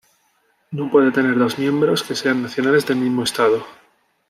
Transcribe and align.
No 0.71 0.89
puede 0.89 1.11
tener 1.11 1.37
dos 1.37 1.59
miembros 1.59 2.01
que 2.01 2.15
sean 2.15 2.41
nacionales 2.41 2.87
del 2.87 2.97
mismo 2.97 3.21
Estado. 3.21 3.63